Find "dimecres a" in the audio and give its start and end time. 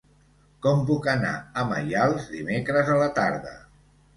2.39-2.99